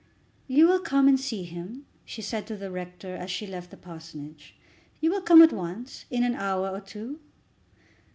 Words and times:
"You 0.47 0.65
will 0.67 0.79
come 0.79 1.07
and 1.07 1.19
see 1.19 1.43
him?" 1.43 1.85
she 2.05 2.23
said 2.23 2.47
to 2.47 2.57
the 2.57 2.71
rector, 2.71 3.15
as 3.15 3.29
she 3.29 3.45
left 3.45 3.69
the 3.69 3.77
parsonage. 3.77 4.55
"You 4.99 5.11
will 5.11 5.21
come 5.21 5.43
at 5.43 5.53
once; 5.53 6.05
in 6.09 6.23
an 6.23 6.33
hour 6.33 6.71
or 6.71 6.81
two?" 6.81 7.19